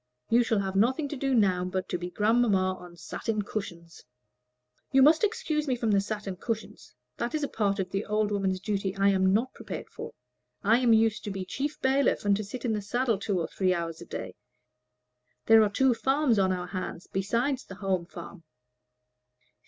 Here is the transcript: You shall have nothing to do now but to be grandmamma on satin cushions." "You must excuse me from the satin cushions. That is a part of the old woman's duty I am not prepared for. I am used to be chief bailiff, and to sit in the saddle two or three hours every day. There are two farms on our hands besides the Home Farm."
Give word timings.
You 0.31 0.41
shall 0.43 0.57
have 0.61 0.75
nothing 0.75 1.07
to 1.09 1.15
do 1.15 1.35
now 1.35 1.63
but 1.63 1.87
to 1.89 1.97
be 1.99 2.09
grandmamma 2.09 2.75
on 2.79 2.97
satin 2.97 3.43
cushions." 3.43 4.03
"You 4.91 5.03
must 5.03 5.23
excuse 5.23 5.67
me 5.67 5.75
from 5.75 5.91
the 5.91 6.01
satin 6.01 6.37
cushions. 6.37 6.95
That 7.17 7.35
is 7.35 7.43
a 7.43 7.47
part 7.47 7.77
of 7.77 7.91
the 7.91 8.03
old 8.05 8.31
woman's 8.31 8.59
duty 8.59 8.95
I 8.95 9.09
am 9.09 9.31
not 9.31 9.53
prepared 9.53 9.91
for. 9.91 10.13
I 10.63 10.79
am 10.79 10.91
used 10.91 11.23
to 11.25 11.29
be 11.29 11.45
chief 11.45 11.79
bailiff, 11.83 12.25
and 12.25 12.35
to 12.37 12.43
sit 12.43 12.65
in 12.65 12.73
the 12.73 12.81
saddle 12.81 13.19
two 13.19 13.39
or 13.39 13.47
three 13.47 13.75
hours 13.75 14.01
every 14.01 14.09
day. 14.09 14.35
There 15.45 15.61
are 15.61 15.69
two 15.69 15.93
farms 15.93 16.39
on 16.39 16.51
our 16.51 16.65
hands 16.65 17.05
besides 17.05 17.63
the 17.63 17.75
Home 17.75 18.07
Farm." 18.07 18.43